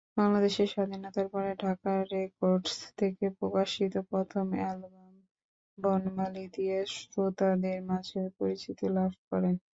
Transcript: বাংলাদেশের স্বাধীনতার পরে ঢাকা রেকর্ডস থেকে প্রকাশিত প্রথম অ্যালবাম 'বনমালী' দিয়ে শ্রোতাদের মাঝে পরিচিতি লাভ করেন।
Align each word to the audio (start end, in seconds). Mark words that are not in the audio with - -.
বাংলাদেশের 0.17 0.67
স্বাধীনতার 0.73 1.27
পরে 1.33 1.51
ঢাকা 1.59 1.91
রেকর্ডস 2.11 2.69
থেকে 2.99 3.25
প্রকাশিত 3.39 3.93
প্রথম 4.11 4.45
অ্যালবাম 4.55 5.13
'বনমালী' 5.77 6.51
দিয়ে 6.55 6.77
শ্রোতাদের 6.95 7.77
মাঝে 7.89 8.21
পরিচিতি 8.37 8.85
লাভ 8.95 9.11
করেন। 9.29 9.55